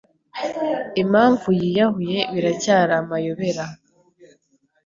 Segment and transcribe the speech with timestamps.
[1.01, 3.63] Impamvu yiyahuye biracyari amayobera.